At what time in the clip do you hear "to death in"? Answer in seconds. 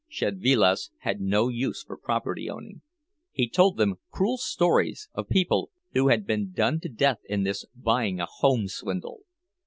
6.79-7.43